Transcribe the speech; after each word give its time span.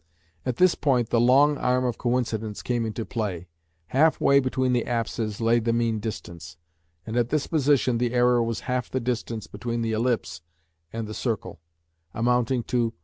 At 0.47 0.55
this 0.55 0.73
point 0.73 1.09
the 1.11 1.19
"long 1.21 1.59
arm 1.59 1.85
of 1.85 1.99
coincidence" 1.99 2.63
came 2.63 2.87
into 2.87 3.05
play. 3.05 3.45
Half 3.89 4.19
way 4.19 4.39
between 4.39 4.73
the 4.73 4.87
apses 4.87 5.39
lay 5.39 5.59
the 5.59 5.73
mean 5.73 5.99
distance, 5.99 6.57
and 7.05 7.15
at 7.15 7.29
this 7.29 7.45
position 7.45 7.99
the 7.99 8.15
error 8.15 8.41
was 8.41 8.61
half 8.61 8.89
the 8.89 8.99
distance 8.99 9.45
between 9.45 9.83
the 9.83 9.91
ellipse 9.91 10.41
and 10.91 11.05
the 11.05 11.13
circle, 11.13 11.59
amounting 12.15 12.63
to 12.63 12.95